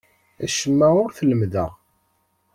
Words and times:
Acemma 0.45 0.87
ur 1.03 1.09
t-lemmdeɣ. 1.17 1.71